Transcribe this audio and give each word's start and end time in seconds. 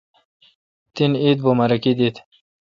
تن 0.95 1.11
عید 1.21 1.39
امبا۔ 1.47 1.65
رکی 1.71 1.93
دیت۔ 1.97 2.15